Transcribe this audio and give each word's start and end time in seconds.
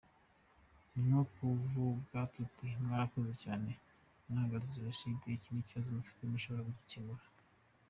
Ni 0.93 1.01
nko 1.07 1.21
kuvuga 1.33 2.17
tuti 2.33 2.67
‘mwarakoze 2.83 3.33
cyane, 3.43 3.71
mwahagaritse 4.27 4.75
Jenoside, 4.81 5.23
iki 5.31 5.65
kibazo 5.67 5.89
mufite 5.97 6.21
dushobora 6.33 6.65
kugikemura. 6.67 7.23